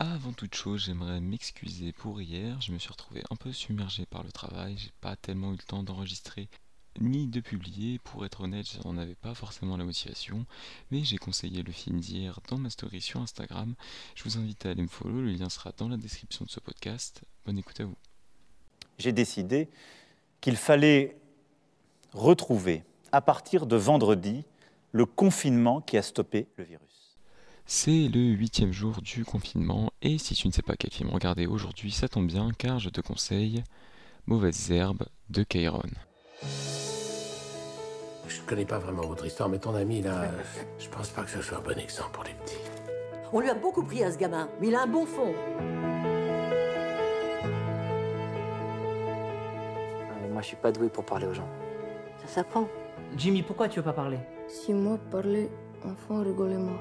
[0.00, 2.60] Avant toute chose, j'aimerais m'excuser pour hier.
[2.60, 4.76] Je me suis retrouvé un peu submergé par le travail.
[4.78, 6.48] J'ai pas tellement eu le temps d'enregistrer
[7.00, 7.98] ni de publier.
[8.04, 10.46] Pour être honnête, j'en avais pas forcément la motivation.
[10.92, 13.74] Mais j'ai conseillé le film d'hier dans ma story sur Instagram.
[14.14, 15.20] Je vous invite à aller me follow.
[15.20, 17.22] Le lien sera dans la description de ce podcast.
[17.44, 17.96] Bonne écoute à vous.
[18.98, 19.68] J'ai décidé
[20.40, 21.16] qu'il fallait
[22.12, 24.44] retrouver, à partir de vendredi,
[24.92, 26.97] le confinement qui a stoppé le virus.
[27.70, 31.46] C'est le huitième jour du confinement et si tu ne sais pas quel film regarder
[31.46, 33.62] aujourd'hui, ça tombe bien car je te conseille
[34.24, 35.82] Mauvaises herbes de Kairon.
[38.26, 40.30] Je connais pas vraiment votre histoire, mais ton ami là,
[40.78, 42.56] je pense pas que ce soit un bon exemple pour les petits.
[43.34, 45.34] On lui a beaucoup pris à ce gamin, mais il a un bon fond.
[50.08, 51.48] Ah, mais moi, je suis pas doué pour parler aux gens.
[52.22, 52.66] Ça s'apprend.
[53.14, 54.20] Jimmy, pourquoi tu veux pas parler?
[54.48, 55.50] Si moi parlais,
[55.84, 56.80] enfant rigolait moi.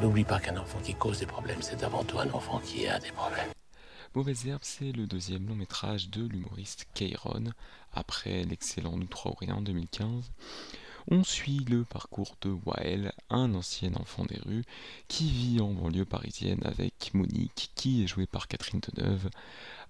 [0.00, 2.98] N'oublie pas qu'un enfant qui cause des problèmes, c'est avant tout un enfant qui a
[2.98, 3.50] des problèmes.
[4.14, 7.52] Mauvaise herbe, c'est le deuxième long métrage de l'humoriste Kairon,
[7.92, 9.08] après l'excellent Nous
[9.50, 10.30] en 2015.
[11.10, 14.64] On suit le parcours de Wael, un ancien enfant des rues,
[15.08, 19.28] qui vit en banlieue parisienne avec Monique, qui est jouée par Catherine Deneuve,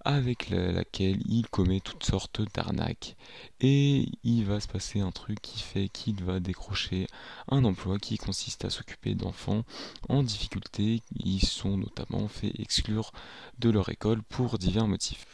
[0.05, 3.15] avec la- laquelle il commet toutes sortes d'arnaques.
[3.59, 7.07] Et il va se passer un truc qui fait qu'il va décrocher
[7.49, 9.63] un emploi qui consiste à s'occuper d'enfants
[10.09, 11.01] en difficulté.
[11.17, 13.11] Ils sont notamment fait exclure
[13.59, 15.25] de leur école pour divers motifs.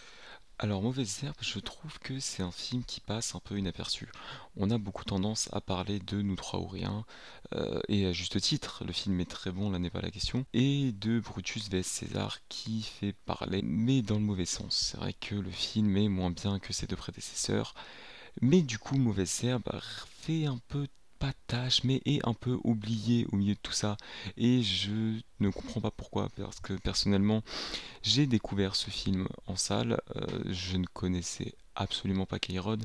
[0.64, 4.08] Alors, Mauvaise Herbe, je trouve que c'est un film qui passe un peu inaperçu.
[4.56, 7.04] On a beaucoup tendance à parler de Nous trois ou rien,
[7.56, 10.46] euh, et à juste titre, le film est très bon, là n'est pas la question,
[10.54, 14.92] et de Brutus vs César qui fait parler, mais dans le mauvais sens.
[14.92, 17.74] C'est vrai que le film est moins bien que ses deux prédécesseurs,
[18.40, 19.82] mais du coup, Mauvaise Herbe
[20.22, 20.88] fait un peu
[21.48, 23.98] tâche, mais est un peu oublié au milieu de tout ça.
[24.38, 27.44] Et je ne comprends pas pourquoi, parce que personnellement,
[28.02, 32.80] j'ai découvert ce film en salle, euh, je ne connaissais absolument pas Kairon,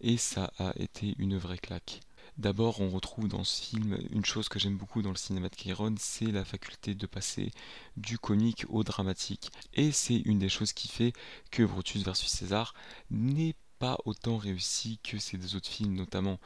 [0.00, 2.00] et ça a été une vraie claque.
[2.38, 5.54] D'abord, on retrouve dans ce film une chose que j'aime beaucoup dans le cinéma de
[5.54, 7.50] Kairon, c'est la faculté de passer
[7.98, 9.50] du comique au dramatique.
[9.74, 11.12] Et c'est une des choses qui fait
[11.50, 12.74] que Brutus vs César
[13.10, 16.38] n'est pas autant réussi que ces deux autres films, notamment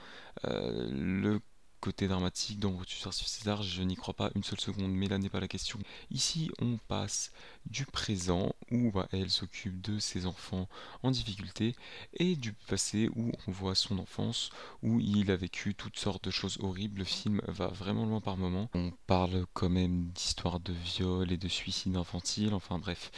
[0.47, 1.43] euh, le
[1.81, 5.19] côté dramatique dans Brutus vs César, je n'y crois pas une seule seconde, mais là
[5.19, 5.79] n'est pas la question.
[6.11, 7.33] Ici, on passe
[7.67, 10.67] du présent où bah, elle s'occupe de ses enfants
[11.03, 11.77] en difficulté
[12.15, 14.49] et du passé où on voit son enfance
[14.83, 17.01] où il a vécu toutes sortes de choses horribles.
[17.01, 18.71] Le film va vraiment loin par moments.
[18.73, 22.55] On parle quand même d'histoires de viol et de suicide infantile.
[22.55, 23.11] Enfin bref,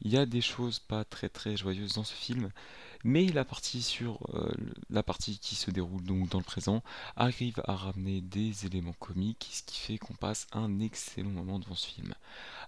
[0.00, 2.52] il y a des choses pas très très joyeuses dans ce film.
[3.04, 4.50] Mais la partie sur euh,
[4.88, 6.82] la partie qui se déroule donc dans le présent
[7.16, 11.74] arrive à ramener des éléments comiques, ce qui fait qu'on passe un excellent moment devant
[11.74, 12.14] ce film.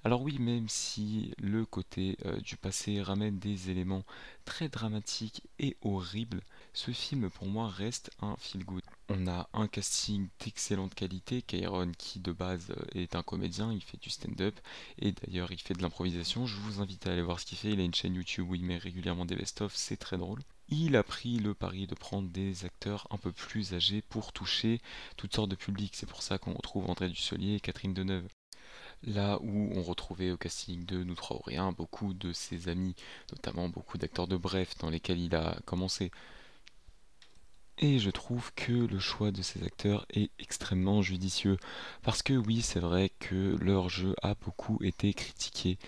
[0.05, 4.05] Alors oui, même si le côté euh, du passé ramène des éléments
[4.45, 6.43] très dramatiques et horribles,
[6.75, 8.85] ce film pour moi reste un feel good.
[9.09, 13.81] On a un casting d'excellente qualité, Kairon qui de base euh, est un comédien, il
[13.81, 14.59] fait du stand-up
[14.99, 16.45] et d'ailleurs il fait de l'improvisation.
[16.45, 18.57] Je vous invite à aller voir ce qu'il fait, il a une chaîne YouTube où
[18.57, 20.41] il met régulièrement des best-of, c'est très drôle.
[20.69, 24.81] Il a pris le pari de prendre des acteurs un peu plus âgés pour toucher
[25.17, 25.95] toutes sortes de publics.
[25.95, 28.27] C'est pour ça qu'on retrouve André Dussolier et Catherine Deneuve.
[29.05, 32.97] Là où on retrouvait au casting de Nous trois ou rien beaucoup de ses amis,
[33.31, 36.11] notamment beaucoup d'acteurs de Bref dans lesquels il a commencé.
[37.79, 41.59] Et je trouve que le choix de ces acteurs est extrêmement judicieux.
[42.03, 45.79] Parce que oui, c'est vrai que leur jeu a beaucoup été critiqué,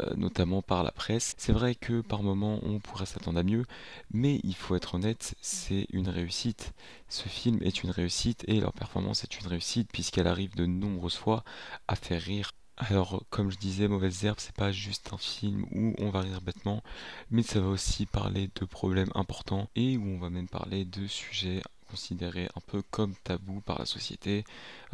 [0.00, 1.34] euh, notamment par la presse.
[1.36, 3.66] C'est vrai que par moments on pourrait s'attendre à mieux,
[4.10, 6.72] mais il faut être honnête, c'est une réussite.
[7.10, 11.16] Ce film est une réussite et leur performance est une réussite puisqu'elle arrive de nombreuses
[11.16, 11.44] fois
[11.88, 12.52] à faire rire.
[12.76, 16.40] Alors, comme je disais, Mauvaise Herbe, c'est pas juste un film où on va rire
[16.40, 16.82] bêtement,
[17.30, 21.06] mais ça va aussi parler de problèmes importants et où on va même parler de
[21.06, 24.44] sujets considérés un peu comme tabous par la société,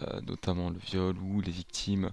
[0.00, 2.10] euh, notamment le viol où les victimes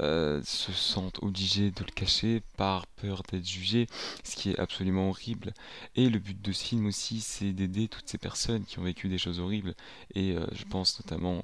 [0.00, 3.86] euh, se sentent obligées de le cacher par peur d'être jugées,
[4.22, 5.52] ce qui est absolument horrible.
[5.96, 9.08] Et le but de ce film aussi, c'est d'aider toutes ces personnes qui ont vécu
[9.08, 9.74] des choses horribles.
[10.14, 11.40] Et euh, je pense notamment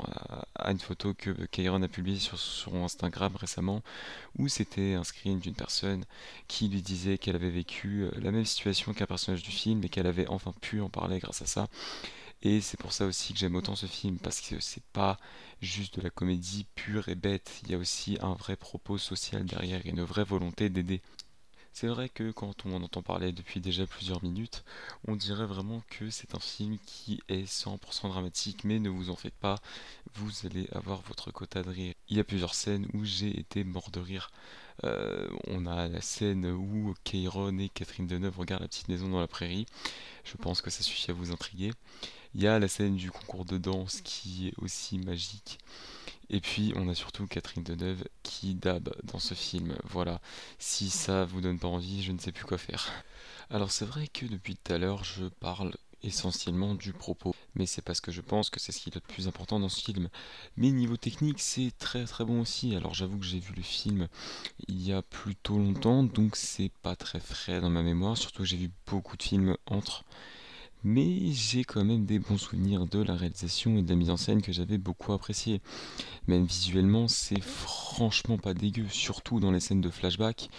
[0.57, 3.83] à, une photo que Kairon a publiée sur son Instagram récemment,
[4.39, 6.05] où c'était un screen d'une personne
[6.49, 10.07] qui lui disait qu'elle avait vécu la même situation qu'un personnage du film et qu'elle
[10.07, 11.69] avait enfin pu en parler grâce à ça.
[12.45, 15.19] Et c'est pour ça aussi que j'aime autant ce film, parce que c'est pas
[15.63, 19.45] juste de la comédie pure et bête, il y a aussi un vrai propos social
[19.45, 21.01] derrière et une vraie volonté d'aider.
[21.73, 24.63] C'est vrai que quand on en entend parler depuis déjà plusieurs minutes,
[25.09, 29.17] on dirait vraiment que c'est un film qui est 100% dramatique, mais ne vous en
[29.17, 29.57] faites pas,
[30.15, 31.95] vous allez avoir votre quota de rire.
[32.09, 34.31] Il y a plusieurs scènes où j'ai été mort de rire.
[34.83, 39.21] Euh, on a la scène où Kayron et Catherine Deneuve regardent la petite maison dans
[39.21, 39.67] la prairie.
[40.25, 41.71] Je pense que ça suffit à vous intriguer.
[42.35, 45.59] Il y a la scène du concours de danse qui est aussi magique.
[46.31, 49.77] Et puis on a surtout Catherine Deneuve qui dab dans ce film.
[49.85, 50.21] Voilà,
[50.59, 52.91] si ça vous donne pas envie, je ne sais plus quoi faire.
[53.51, 55.73] Alors c'est vrai que depuis tout à l'heure je parle
[56.03, 59.01] essentiellement du propos, mais c'est parce que je pense que c'est ce qui est le
[59.01, 60.09] plus important dans ce film.
[60.57, 62.75] Mais niveau technique, c'est très très bon aussi.
[62.75, 64.09] Alors j'avoue que j'ai vu le film
[64.69, 68.49] il y a plutôt longtemps, donc c'est pas très frais dans ma mémoire, surtout que
[68.49, 70.05] j'ai vu beaucoup de films entre
[70.85, 74.19] mais j'ai quand même des bons souvenirs de la réalisation et de la mise en
[74.19, 75.63] scène que j'avais beaucoup apprécié.
[76.29, 80.51] Même visuellement, c'est franchement pas dégueu, surtout dans les scènes de flashback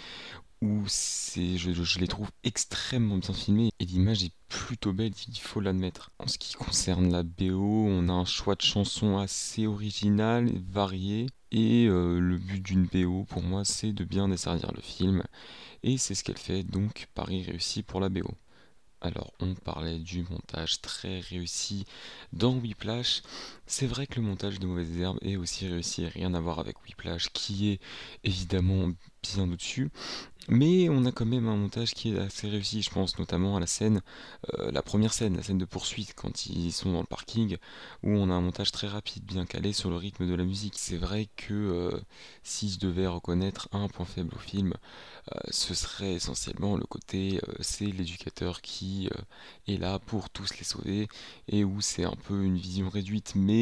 [0.62, 5.60] où c'est, je, les trouve extrêmement bien filmés et l'image est plutôt belle, il faut
[5.60, 6.10] l'admettre.
[6.18, 11.26] En ce qui concerne la BO, on a un choix de chansons assez original, varié,
[11.52, 15.22] et euh, le but d'une BO pour moi c'est de bien desservir le film,
[15.82, 18.34] et c'est ce qu'elle fait donc Paris réussi pour la BO.
[19.00, 21.84] Alors on parlait du montage très réussi
[22.32, 23.22] dans Whiplash.
[23.68, 26.80] C'est vrai que le montage de Mauvaises Herbes est aussi réussi, rien à voir avec
[26.84, 27.80] Whiplash qui est
[28.22, 28.90] évidemment
[29.22, 29.90] bien au-dessus.
[30.48, 33.60] Mais on a quand même un montage qui est assez réussi, je pense notamment à
[33.60, 34.00] la scène,
[34.54, 37.56] euh, la première scène, la scène de poursuite, quand ils sont dans le parking,
[38.04, 40.74] où on a un montage très rapide, bien calé sur le rythme de la musique.
[40.76, 42.00] C'est vrai que euh,
[42.44, 44.74] si je devais reconnaître un point faible au film,
[45.34, 49.08] euh, ce serait essentiellement le côté, c'est l'éducateur qui
[49.66, 51.08] est là pour tous les sauver,
[51.48, 53.55] et où c'est un peu une vision réduite, mais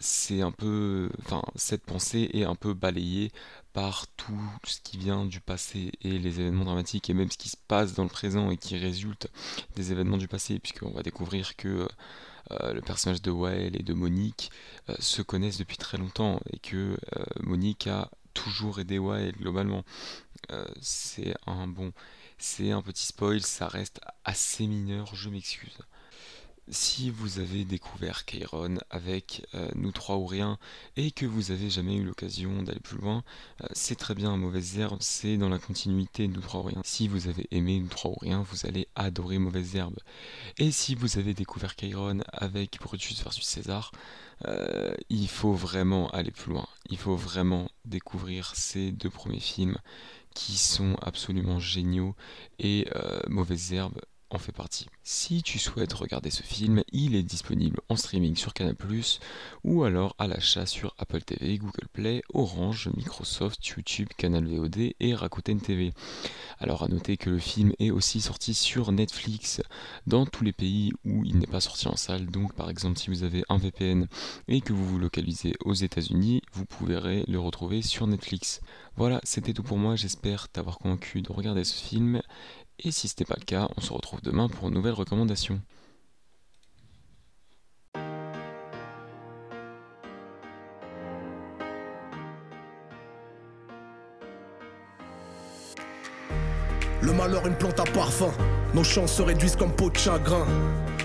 [0.00, 1.10] c'est un peu,
[1.54, 3.30] cette pensée est un peu balayée
[3.72, 7.50] par tout ce qui vient du passé et les événements dramatiques et même ce qui
[7.50, 9.28] se passe dans le présent et qui résulte
[9.74, 11.86] des événements du passé, puisqu'on va découvrir que
[12.52, 14.50] euh, le personnage de Wael et de Monique
[14.88, 19.84] euh, se connaissent depuis très longtemps et que euh, Monique a toujours aidé Wael globalement.
[20.80, 21.92] c'est un bon,
[22.38, 25.78] c'est un petit spoil, ça reste assez mineur, je m'excuse.
[26.68, 30.58] Si vous avez découvert Kairon avec euh, Nous trois ou rien
[30.96, 33.22] et que vous avez jamais eu l'occasion d'aller plus loin,
[33.62, 36.80] euh, c'est très bien Mauvaise Herbe, c'est dans la continuité de Nous trois ou rien.
[36.84, 39.96] Si vous avez aimé Nous trois ou rien, vous allez adorer Mauvaise Herbe.
[40.58, 43.92] Et si vous avez découvert Kairon avec Brutus versus César,
[44.46, 46.66] euh, il faut vraiment aller plus loin.
[46.90, 49.78] Il faut vraiment découvrir ces deux premiers films
[50.34, 52.16] qui sont absolument géniaux
[52.58, 52.86] et
[53.28, 54.86] Mauvaise Herbe en fait partie.
[55.02, 58.74] Si tu souhaites regarder ce film, il est disponible en streaming sur Canal+,
[59.64, 65.14] ou alors à l'achat sur Apple TV, Google Play, Orange, Microsoft, YouTube, Canal VOD et
[65.14, 65.92] Rakuten TV.
[66.58, 69.60] Alors à noter que le film est aussi sorti sur Netflix
[70.06, 72.26] dans tous les pays où il n'est pas sorti en salle.
[72.26, 74.06] Donc par exemple si vous avez un VPN
[74.48, 78.60] et que vous vous localisez aux États-Unis, vous pourrez le retrouver sur Netflix.
[78.96, 82.22] Voilà, c'était tout pour moi, j'espère t'avoir convaincu de regarder ce film
[82.78, 85.60] et si ce n'est pas le cas, on se retrouve demain pour une nouvelle recommandation.
[97.02, 98.32] Le malheur, une plante à parfum.
[98.74, 100.46] Nos chances se réduisent comme peau de chagrin.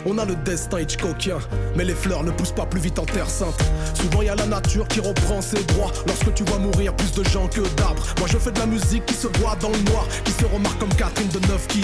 [0.05, 1.37] On a le destin Hitchcockien,
[1.75, 3.59] mais les fleurs ne poussent pas plus vite en terre sainte.
[3.93, 5.91] Souvent y a la nature qui reprend ses droits.
[6.07, 8.03] Lorsque tu vois mourir plus de gens que d'arbres.
[8.17, 10.79] Moi je fais de la musique qui se voit dans le noir, qui se remarque
[10.79, 11.81] comme Catherine de Neuf qui